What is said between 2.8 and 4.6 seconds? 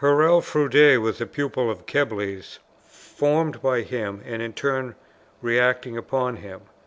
formed by him, and in